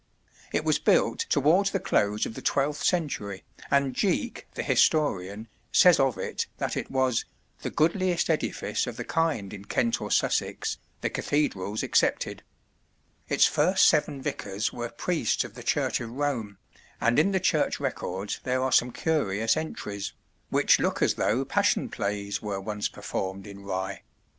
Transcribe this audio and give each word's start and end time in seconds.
It 0.51 0.65
was 0.65 0.79
built 0.79 1.19
towards 1.29 1.69
the 1.69 1.79
close 1.79 2.25
of 2.25 2.33
the 2.33 2.41
twelfth 2.41 2.83
century, 2.83 3.43
and 3.69 3.93
Jeake, 3.93 4.47
the 4.55 4.63
historian, 4.63 5.47
says 5.71 5.99
of 5.99 6.17
it 6.17 6.47
that 6.57 6.75
it 6.75 6.89
was 6.89 7.25
"the 7.61 7.69
goodliest 7.69 8.27
edifice 8.27 8.87
of 8.87 8.97
the 8.97 9.03
kind 9.03 9.53
in 9.53 9.65
Kent 9.65 10.01
or 10.01 10.09
Sussex, 10.09 10.79
the 11.01 11.11
cathedrals 11.11 11.83
excepted." 11.83 12.41
Its 13.29 13.45
first 13.45 13.87
seven 13.87 14.23
vicars 14.23 14.73
were 14.73 14.89
priests 14.89 15.43
of 15.43 15.53
the 15.53 15.61
Church 15.61 16.01
of 16.01 16.09
Rome, 16.09 16.57
and 16.99 17.19
in 17.19 17.31
the 17.31 17.39
church 17.39 17.79
records 17.79 18.39
there 18.43 18.63
are 18.63 18.71
some 18.71 18.91
curious 18.91 19.55
entries, 19.55 20.13
which 20.49 20.79
look 20.79 21.03
as 21.03 21.13
though 21.13 21.45
Passion 21.45 21.89
plays 21.89 22.41
were 22.41 22.59
once 22.59 22.87
performed 22.89 23.45
in 23.45 23.59
Rye. 23.61 24.01